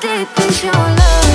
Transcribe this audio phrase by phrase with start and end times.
[0.00, 1.29] deep is your love?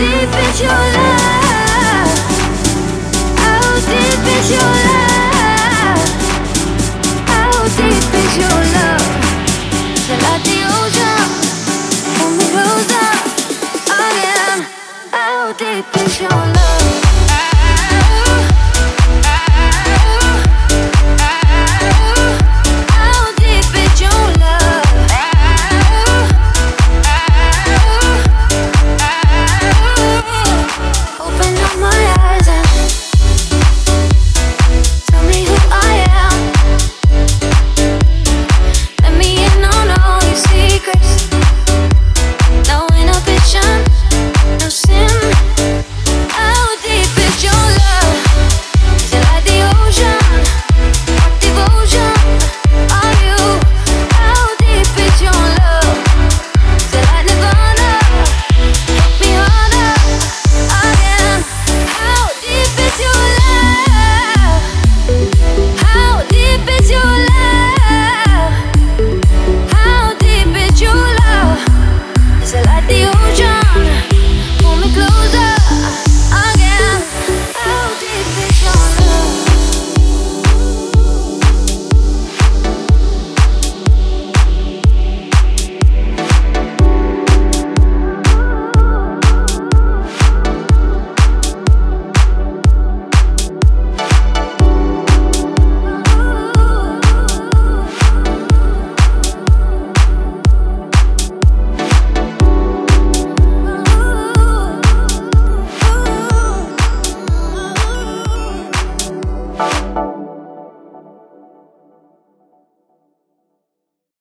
[0.00, 2.08] deep is your love?
[3.42, 6.00] How deep is your love?
[7.28, 8.79] How deep is your love?